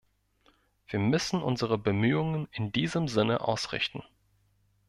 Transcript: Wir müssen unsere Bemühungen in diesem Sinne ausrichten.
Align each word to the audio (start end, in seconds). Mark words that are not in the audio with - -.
Wir 0.87 0.97
müssen 0.97 1.43
unsere 1.43 1.77
Bemühungen 1.77 2.47
in 2.51 2.71
diesem 2.71 3.07
Sinne 3.07 3.41
ausrichten. 3.47 4.01